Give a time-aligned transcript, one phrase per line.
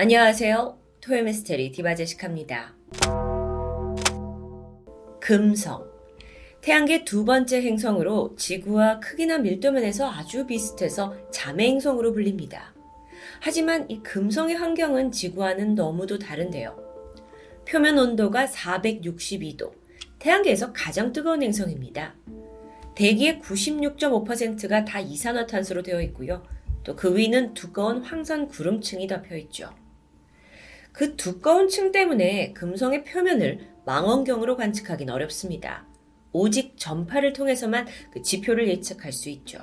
[0.00, 0.78] 안녕하세요.
[1.00, 2.72] 토요미스테리 디바제식합니다.
[5.20, 5.90] 금성.
[6.60, 12.72] 태양계 두 번째 행성으로 지구와 크기나 밀도 면에서 아주 비슷해서 자매 행성으로 불립니다.
[13.40, 16.78] 하지만 이 금성의 환경은 지구와는 너무도 다른데요.
[17.68, 19.72] 표면 온도가 462도,
[20.20, 22.14] 태양계에서 가장 뜨거운 행성입니다.
[22.94, 26.44] 대기의 96.5%가 다 이산화탄소로 되어 있고요.
[26.84, 29.70] 또 그 위는 두꺼운 황산 구름층이 덮여 있죠.
[30.98, 35.86] 그 두꺼운 층 때문에 금성의 표면을 망원경으로 관측하기는 어렵습니다.
[36.32, 39.60] 오직 전파를 통해서만 그 지표를 예측할 수 있죠.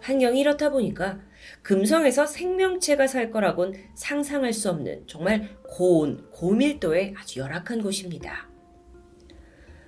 [0.00, 1.20] 환경이 이렇다 보니까
[1.62, 8.48] 금성에서 생명체가 살 거라곤 상상할 수 없는 정말 고온, 고밀도의 아주 열악한 곳입니다.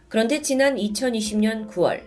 [0.06, 2.00] 그런데 지난 2020년 9월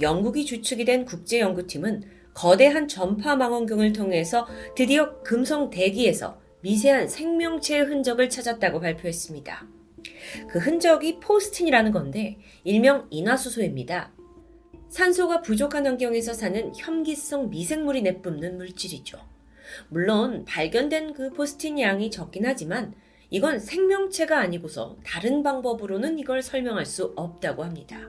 [0.00, 8.80] 영국이 주축이 된 국제연구팀은 거대한 전파 망원경을 통해서 드디어 금성 대기에서 미세한 생명체의 흔적을 찾았다고
[8.80, 9.66] 발표했습니다.
[10.48, 14.12] 그 흔적이 포스틴이라는 건데 일명 인화수소입니다.
[14.88, 19.18] 산소가 부족한 환경에서 사는 혐기성 미생물이 내뿜는 물질이죠.
[19.88, 22.94] 물론 발견된 그 포스틴 양이 적긴 하지만
[23.30, 28.08] 이건 생명체가 아니고서 다른 방법으로는 이걸 설명할 수 없다고 합니다.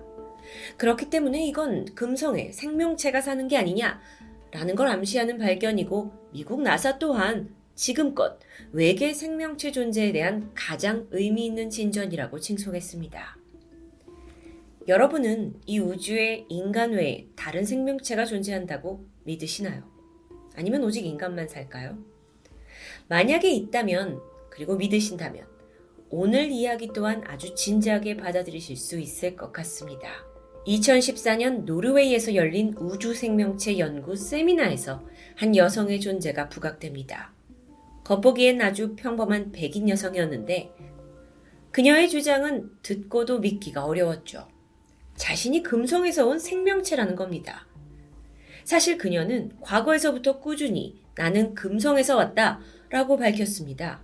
[0.78, 8.38] 그렇기 때문에 이건 금성에 생명체가 사는 게 아니냐라는 걸 암시하는 발견이고 미국 나사 또한 지금껏
[8.74, 13.38] 외계 생명체 존재에 대한 가장 의미 있는 진전이라고 칭송했습니다.
[14.90, 19.90] 여러분은 이 우주에 인간 외에 다른 생명체가 존재한다고 믿으시나요?
[20.56, 21.98] 아니면 오직 인간만 살까요?
[23.08, 24.20] 만약에 있다면,
[24.50, 25.48] 그리고 믿으신다면,
[26.10, 30.10] 오늘 이야기 또한 아주 진지하게 받아들이실 수 있을 것 같습니다.
[30.68, 35.02] 2014년 노르웨이에서 열린 우주 생명체 연구 세미나에서
[35.38, 37.39] 한 여성의 존재가 부각됩니다.
[38.10, 40.74] 겉보기엔 아주 평범한 백인 여성이었는데
[41.70, 44.48] 그녀의 주장은 듣고도 믿기가 어려웠죠.
[45.16, 47.68] 자신이 금성에서 온 생명체라는 겁니다.
[48.64, 54.02] 사실 그녀는 과거에서부터 꾸준히 나는 금성에서 왔다 라고 밝혔습니다.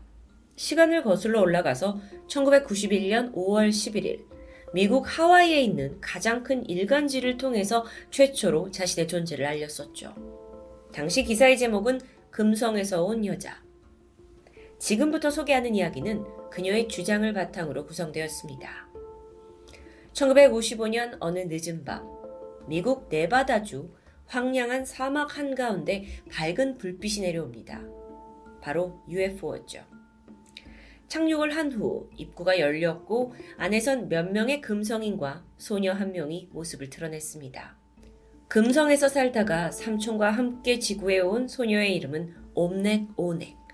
[0.55, 1.99] 시간을 거슬러 올라가서
[2.29, 4.23] 1991년 5월 11일
[4.71, 10.13] 미국 하와이에 있는 가장 큰 일간지를 통해서 최초로 자신의 존재를 알렸었죠.
[10.93, 13.64] 당시 기사의 제목은 금성에서 온 여자.
[14.79, 18.87] 지금부터 소개하는 이야기는 그녀의 주장을 바탕으로 구성되었습니다.
[20.13, 22.07] 1955년 어느 늦은 밤,
[22.67, 23.89] 미국 네바다주
[24.27, 27.81] 황량한 사막 한가운데 밝은 불빛이 내려옵니다.
[28.61, 29.83] 바로 UFO였죠.
[31.07, 37.77] 착륙을 한 후 입구가 열렸고 안에선 몇 명의 금성인과 소녀 한 명이 모습을 드러냈습니다.
[38.47, 43.64] 금성에서 살다가 삼촌과 함께 지구에 온 소녀의 이름은 옴넥 오넥.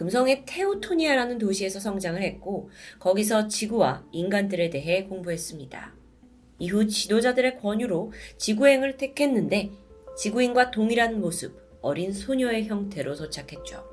[0.00, 5.92] 금성의 테오토니아라는 도시에서 성장을 했고 거기서 지구와 인간들에 대해 공부했습니다.
[6.58, 9.70] 이후 지도자들의 권유로 지구행을 택했는데
[10.16, 13.84] 지구인과 동일한 모습, 어린 소녀의 형태로 도착했죠.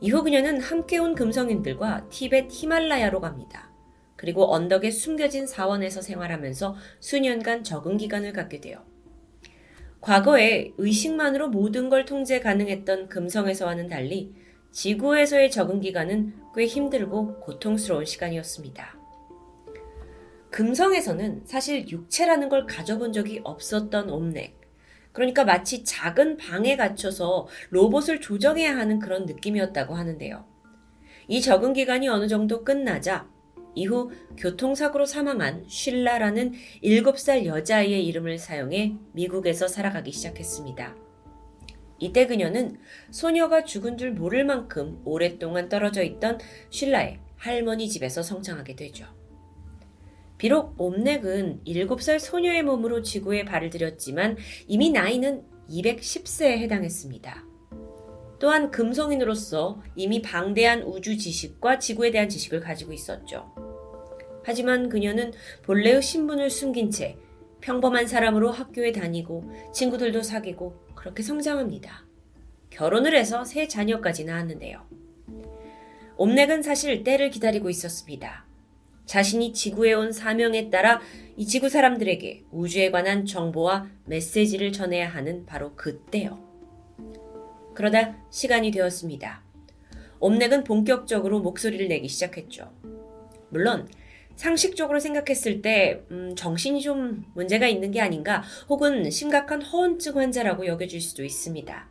[0.00, 3.70] 이후 그녀는 함께 온 금성인들과 티벳 히말라야로 갑니다.
[4.16, 8.84] 그리고 언덕에 숨겨진 사원에서 생활하면서 수년간 적응 기간을 갖게 돼요.
[10.00, 14.34] 과거에 의식만으로 모든 걸 통제 가능했던 금성에서와는 달리
[14.72, 18.96] 지구에서의 적응 기간은 꽤 힘들고 고통스러운 시간이었습니다.
[20.50, 24.60] 금성에서는 사실 육체라는 걸 가져본 적이 없었던 옴넥.
[25.12, 30.44] 그러니까 마치 작은 방에 갇혀서 로봇을 조정해야 하는 그런 느낌이었다고 하는데요.
[31.28, 33.28] 이 적응 기간이 어느 정도 끝나자
[33.74, 36.52] 이후 교통사고로 사망한 쉴라라는
[36.82, 41.05] 7살 여자아이의 이름을 사용해 미국에서 살아가기 시작했습니다.
[41.98, 42.78] 이때 그녀는
[43.10, 46.38] 소녀가 죽은 줄 모를 만큼 오랫동안 떨어져 있던
[46.70, 49.06] 쉴라의 할머니 집에서 성장하게 되죠.
[50.38, 54.36] 비록 옴넥은 7살 소녀의 몸으로 지구에 발을 들였지만
[54.66, 57.44] 이미 나이는 210세에 해당했습니다.
[58.38, 63.54] 또한 금성인으로서 이미 방대한 우주 지식과 지구에 대한 지식을 가지고 있었죠.
[64.44, 65.32] 하지만 그녀는
[65.62, 67.16] 본래의 신분을 숨긴 채
[67.60, 72.04] 평범한 사람으로 학교에 다니고 친구들도 사귀고 그렇게 성장합니다.
[72.68, 74.84] 결혼을 해서 세 자녀까지 낳았는데요.
[76.16, 78.44] 옴넥은 사실 때를 기다리고 있었습니다.
[79.04, 81.00] 자신이 지구에 온 사명에 따라
[81.36, 86.40] 이 지구 사람들에게 우주에 관한 정보와 메시지를 전해야 하는 바로 그때요.
[87.74, 89.44] 그러다 시간이 되었습니다.
[90.18, 92.72] 옴넥은 본격적으로 목소리를 내기 시작했죠.
[93.50, 93.88] 물론
[94.36, 101.00] 상식적으로 생각했을 때 음, 정신이 좀 문제가 있는 게 아닌가 혹은 심각한 허언증 환자라고 여겨질
[101.00, 101.88] 수도 있습니다.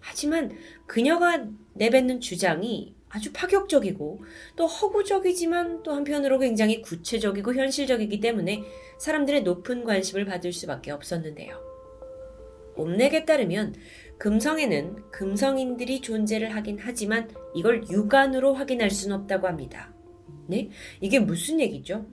[0.00, 4.20] 하지만 그녀가 내뱉는 주장이 아주 파격적이고
[4.56, 8.62] 또 허구적이지만 또 한편으로 굉장히 구체적이고 현실적이기 때문에
[8.98, 11.58] 사람들의 높은 관심을 받을 수밖에 없었는데요.
[12.76, 13.74] 옴넥에 따르면
[14.18, 19.92] 금성에는 금성인들이 존재를 하긴 하지만 이걸 육안으로 확인할 수는 없다고 합니다.
[20.48, 20.70] 네?
[21.00, 22.06] 이게 무슨 얘기죠?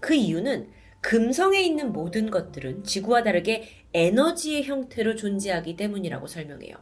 [0.00, 0.70] 그 이유는
[1.00, 6.76] 금성에 있는 모든 것들은 지구와 다르게 에너지의 형태로 존재하기 때문이라고 설명해요.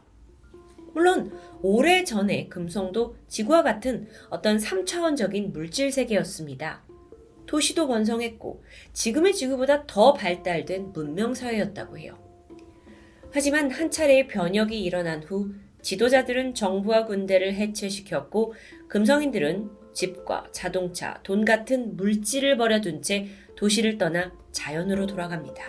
[0.93, 1.31] 물론
[1.61, 6.83] 오래 전에 금성도 지구와 같은 어떤 3차원적인 물질 세계였습니다.
[7.45, 8.63] 도시도 번성했고
[8.93, 12.17] 지금의 지구보다 더 발달된 문명 사회였다고 해요.
[13.31, 18.53] 하지만 한 차례의 변혁이 일어난 후 지도자들은 정부와 군대를 해체시켰고
[18.89, 25.63] 금성인들은 집과 자동차, 돈 같은 물질을 버려둔 채 도시를 떠나 자연으로 돌아갑니다.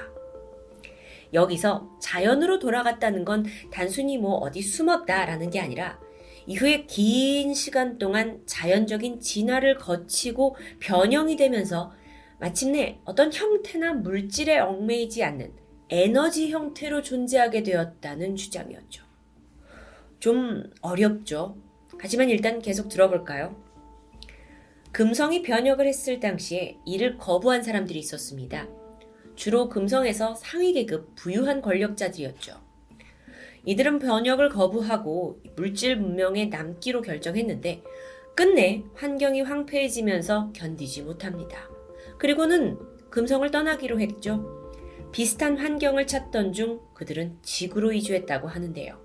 [1.32, 5.98] 여기서 자연으로 돌아갔다는 건 단순히 뭐 어디 숨었다라는 게 아니라
[6.46, 11.92] 이후에 긴 시간 동안 자연적인 진화를 거치고 변형이 되면서
[12.38, 15.52] 마침내 어떤 형태나 물질에 얽매이지 않는
[15.88, 19.04] 에너지 형태로 존재하게 되었다는 주장이었죠.
[20.20, 21.56] 좀 어렵죠.
[21.98, 23.67] 하지만 일단 계속 들어볼까요?
[24.92, 28.68] 금성이 변혁을 했을 당시에 이를 거부한 사람들이 있었습니다.
[29.36, 32.68] 주로 금성에서 상위 계급 부유한 권력자들이었죠.
[33.64, 37.82] 이들은 변혁을 거부하고 물질 문명에 남기로 결정했는데
[38.34, 41.68] 끝내 환경이 황폐해지면서 견디지 못합니다.
[42.18, 42.78] 그리고는
[43.10, 44.72] 금성을 떠나기로 했죠.
[45.12, 48.98] 비슷한 환경을 찾던 중 그들은 지구로 이주했다고 하는데요.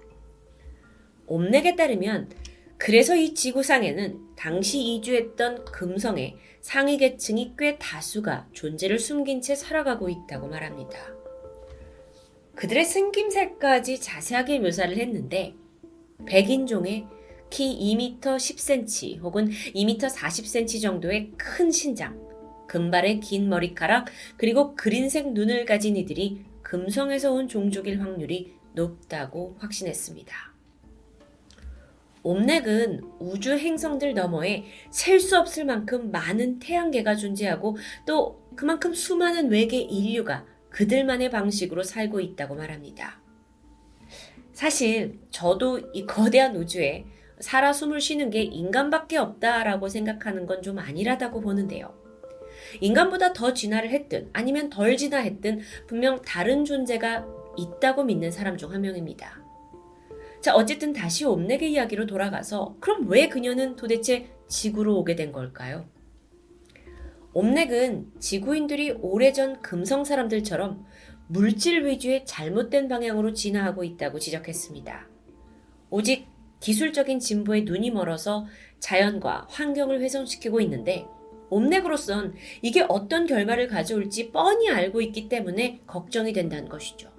[1.28, 2.30] 옴넥에 따르면
[2.78, 10.50] 그래서 이 지구상에는 당시 이주했던 금성의 상위 계층이 꽤 다수가 존재를 숨긴 채 살아가고 있다고
[10.50, 11.00] 말합니다.
[12.54, 15.56] 그들의 생김새까지 자세하게 묘사를 했는데
[16.26, 17.08] 백인종의
[17.50, 22.20] 키 2m 10cm 혹은 2m 40cm 정도의 큰 신장,
[22.68, 30.53] 금발의 긴 머리카락, 그리고 그린색 눈을 가진 이들이 금성에서 온 종족일 확률이 높다고 확신했습니다.
[32.24, 39.78] 옴넥은 우주 행성들 너머에 셀 수 없을 만큼 많은 태양계가 존재하고 또 그만큼 수많은 외계
[39.78, 43.22] 인류가 그들만의 방식으로 살고 있다고 말합니다.
[44.54, 47.06] 사실 저도 이 거대한 우주에
[47.40, 51.94] 살아 숨을 쉬는 게 인간밖에 없다라고 생각하는 건 좀 아니라다고 보는데요.
[52.80, 57.26] 인간보다 더 진화를 했든 아니면 덜 진화했든 분명 다른 존재가
[57.58, 59.43] 있다고 믿는 사람 중 한 명입니다.
[60.44, 65.88] 자, 어쨌든 다시 옴넥의 이야기로 돌아가서 그럼 왜 그녀는 도대체 지구로 오게 된 걸까요?
[67.32, 70.86] 옴넥은 지구인들이 오래전 금성 사람들처럼
[71.30, 75.08] 물질 위주의 잘못된 방향으로 진화하고 있다고 지적했습니다.
[75.90, 76.28] 오직
[76.60, 78.46] 기술적인 진보에 눈이 멀어서
[78.80, 81.06] 자연과 환경을 훼손시키고 있는데
[81.52, 87.14] 옴넥으로선 이게 어떤 결과를 가져올지 뻔히 알고 있기 때문에 걱정이 된다는 것이죠.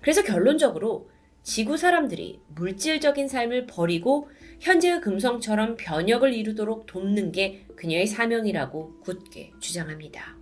[0.00, 1.08] 그래서 결론적으로
[1.44, 4.28] 지구 사람들이 물질적인 삶을 버리고
[4.60, 10.36] 현재의 금성처럼 변혁을 이루도록 돕는 게 그녀의 사명이라고 굳게 주장합니다.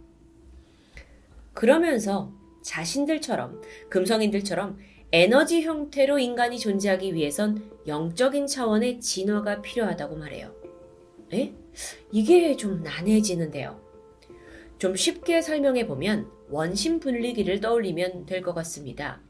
[1.55, 2.33] 그러면서
[2.63, 3.61] 자신들처럼
[3.91, 4.79] 금성인들처럼
[5.11, 10.55] 에너지 형태로 인간이 존재하기 위해선 영적인 차원의 진화가 필요하다고 말해요.
[11.35, 11.53] 에?
[12.13, 13.83] 이게 좀 난해지는데요.
[14.79, 19.21] 좀 쉽게 설명해 보면 원심 분리기를 떠올리면 될 것 같습니다.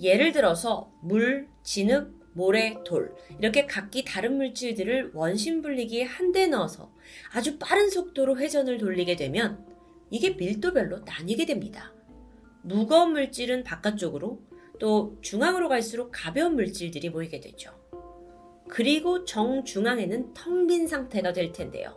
[0.00, 6.92] 예를 들어서 물, 진흙, 모래, 돌 이렇게 각기 다른 물질들을 원심 분리기에 한대 넣어서
[7.32, 9.64] 아주 빠른 속도로 회전을 돌리게 되면
[10.10, 11.92] 이게 밀도별로 나뉘게 됩니다.
[12.62, 14.40] 무거운 물질은 바깥쪽으로
[14.78, 17.70] 또 중앙으로 갈수록 가벼운 물질들이 모이게 되죠.
[18.68, 21.96] 그리고 정중앙에는 텅 빈 상태가 될 텐데요.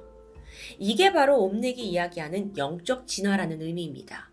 [0.78, 4.32] 이게 바로 옴닉이 이야기하는 영적 진화라는 의미입니다.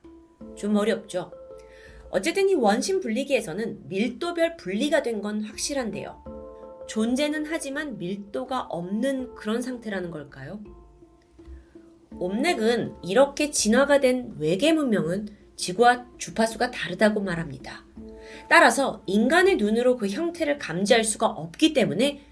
[0.55, 1.33] 좀 어렵죠?
[2.17, 6.25] 어쨌든 이 원심 분리기에서는 밀도별 분리가 된 건 확실한데요.
[6.89, 10.61] 존재는 하지만 밀도가 없는 그런 상태라는 걸까요?
[12.19, 17.85] 옴넥은 이렇게 진화가 된 외계 문명은 지구와 주파수가 다르다고 말합니다.
[18.49, 22.23] 따라서 인간의 눈으로 그 형태를 감지할 수가 없기 때문에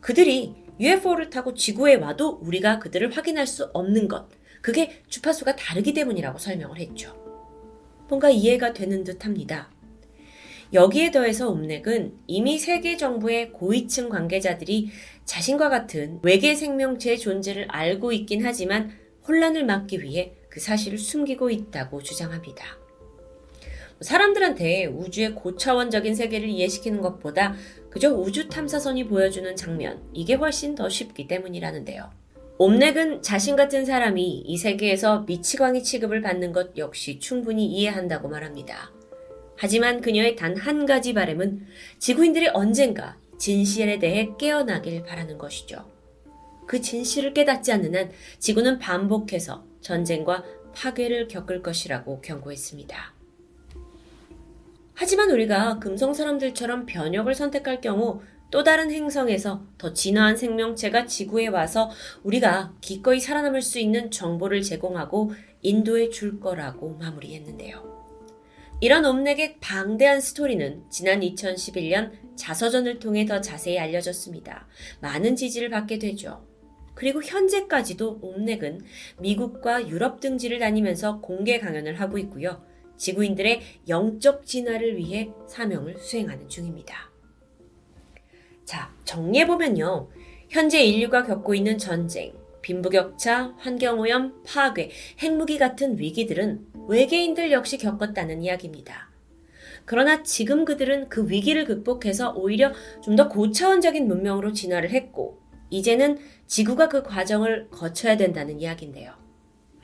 [0.00, 4.28] 그들이 UFO를 타고 지구에 와도 우리가 그들을 확인할 수 없는 것.
[4.62, 7.27] 그게 주파수가 다르기 때문이라고 설명을 했죠.
[8.08, 9.70] 뭔가 이해가 되는 듯 합니다.
[10.72, 14.90] 여기에 더해서 옴넥은 이미 세계 정부의 고위층 관계자들이
[15.24, 18.90] 자신과 같은 외계 생명체의 존재를 알고 있긴 하지만
[19.26, 22.64] 혼란을 막기 위해 그 사실을 숨기고 있다고 주장합니다.
[24.00, 27.54] 사람들한테 우주의 고차원적인 세계를 이해시키는 것보다
[27.90, 32.10] 그저 우주 탐사선이 보여주는 장면, 이게 훨씬 더 쉽기 때문이라는데요.
[32.60, 38.90] 옴렉은 자신 같은 사람이 이 세계에서 미치광이 취급을 받는 것 역시 충분히 이해한다고 말합니다.
[39.56, 41.66] 하지만 그녀의 단 한 가지 바램은
[41.98, 45.88] 지구인들이 언젠가 진실에 대해 깨어나길 바라는 것이죠.
[46.66, 48.10] 그 진실을 깨닫지 않는 한
[48.40, 53.14] 지구는 반복해서 전쟁과 파괴를 겪을 것이라고 경고했습니다.
[54.94, 61.90] 하지만 우리가 금성 사람들처럼 변혁을 선택할 경우 또 다른 행성에서 더 진화한 생명체가 지구에 와서
[62.22, 67.98] 우리가 기꺼이 살아남을 수 있는 정보를 제공하고 인도해 줄 거라고 마무리했는데요.
[68.80, 74.68] 이런 옴렉의 방대한 스토리는 지난 2011년 자서전을 통해 더 자세히 알려졌습니다.
[75.00, 76.46] 많은 지지를 받게 되죠.
[76.94, 78.80] 그리고 현재까지도 옴렉은
[79.20, 82.64] 미국과 유럽 등지를 다니면서 공개 강연을 하고 있고요.
[82.96, 87.10] 지구인들의 영적 진화를 위해 사명을 수행하는 중입니다.
[88.68, 90.10] 자, 정리해보면요.
[90.50, 99.08] 현재 인류가 겪고 있는 전쟁, 빈부격차, 환경오염, 파괴, 핵무기 같은 위기들은 외계인들 역시 겪었다는 이야기입니다.
[99.86, 106.90] 그러나 지금 그들은 그 위기를 극복해서 오히려 좀 더 고차원적인 문명으로 진화를 했고, 이제는 지구가
[106.90, 109.14] 그 과정을 거쳐야 된다는 이야기인데요.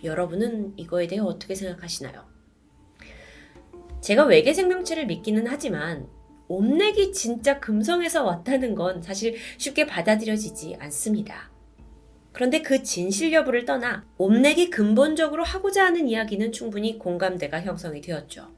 [0.03, 2.27] 여러분은 이거에 대해 어떻게 생각하시나요?
[4.03, 6.07] 제가 외계 생명체를 믿기는 하지만
[6.55, 11.51] 옴렉이 진짜 금성에서 왔다는 건 사실 쉽게 받아들여지지 않습니다.
[12.33, 18.53] 그런데 그 진실 여부를 떠나 옴렉이 근본적으로 하고자 하는 이야기는 충분히 공감대가 형성이 되었죠.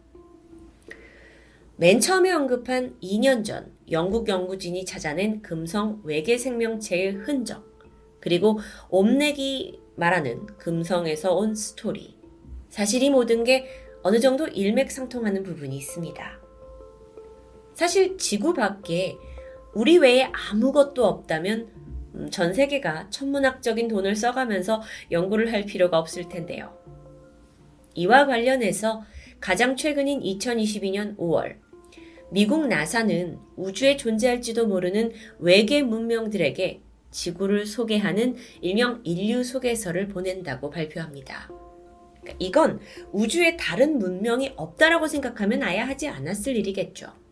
[1.76, 7.64] 맨 처음에 언급한 2년 전 영국 연구진이 찾아낸 금성 외계 생명체의 흔적,
[8.20, 12.16] 그리고 옴렉이 말하는 금성에서 온 스토리.
[12.70, 13.66] 사실 이 모든 게
[14.02, 16.45] 어느 정도 일맥상통하는 부분이 있습니다.
[17.76, 19.18] 사실 지구 밖에
[19.74, 21.68] 우리 외에 아무것도 없다면
[22.14, 24.80] 음, 전 세계가 천문학적인 돈을 써가면서
[25.10, 26.74] 연구를 할 필요가 없을 텐데요.
[27.94, 29.04] 이와 관련해서
[29.40, 31.56] 가장 최근인 2022년 5월,
[32.30, 36.80] 미국 나사는 우주에 존재할지도 모르는 외계 문명들에게
[37.10, 41.50] 지구를 소개하는 일명 인류 소개서를 보낸다고 발표합니다.
[42.22, 42.80] 그러니까 이건
[43.12, 47.25] 우주에 다른 문명이 없다라고 생각하면 아예 하지 않았을 일이겠죠.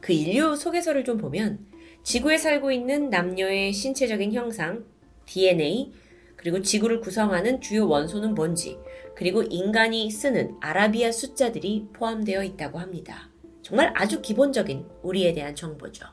[0.00, 1.66] 그 인류 소개서를 좀 보면
[2.02, 4.84] 지구에 살고 있는 남녀의 신체적인 형상,
[5.26, 5.92] DNA,
[6.36, 8.78] 그리고 지구를 구성하는 주요 원소는 뭔지,
[9.14, 13.28] 그리고 인간이 쓰는 아라비아 숫자들이 포함되어 있다고 합니다.
[13.62, 16.06] 정말 아주 기본적인 우리에 대한 정보죠.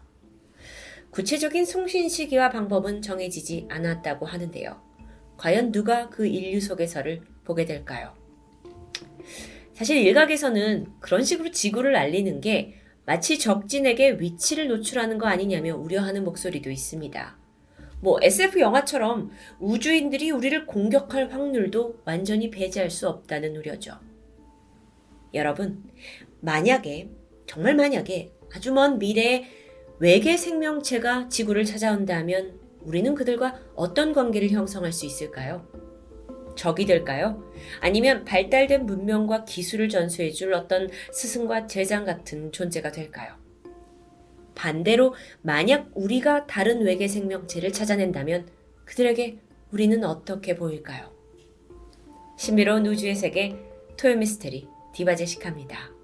[1.12, 4.82] 구체적인 송신 시기와 방법은 정해지지 않았다고 하는데요.
[5.38, 8.13] 과연 누가 그 인류 소개서를 보게 될까요?
[9.74, 12.74] 사실 일각에서는 그런 식으로 지구를 알리는 게
[13.05, 17.38] 마치 적진에게 위치를 노출하는 거 아니냐며 우려하는 목소리도 있습니다.
[18.01, 24.00] 뭐 SF 영화처럼 우주인들이 우리를 공격할 확률도 완전히 배제할 수 없다는 우려죠.
[25.33, 25.83] 여러분,
[26.41, 27.09] 만약에,
[27.47, 29.45] 정말 만약에 아주 먼 미래에
[30.00, 35.67] 외계 생명체가 지구를 찾아온다면 우리는 그들과 어떤 관계를 형성할 수 있을까요?
[36.55, 37.43] 적이 될까요?
[37.81, 43.33] 아니면 발달된 문명과 기술을 전수해 줄 어떤 스승과 제장 같은 존재가 될까요?
[44.55, 48.47] 반대로 만약 우리가 다른 외계 생명체를 찾아낸다면
[48.85, 49.38] 그들에게
[49.71, 51.12] 우리는 어떻게 보일까요?
[52.38, 53.55] 신비로운 우주의 세계
[53.97, 55.95] 토요미스테리 디바제식합니다.